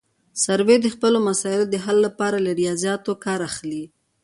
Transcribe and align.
سروې 0.43 0.75
د 0.81 0.87
خپلو 0.95 1.17
مسایلو 1.27 1.65
د 1.69 1.75
حل 1.85 1.97
لپاره 2.07 2.37
له 2.45 2.51
ریاضیاتو 2.59 3.11
کار 3.25 3.39
اخلي 3.49 3.83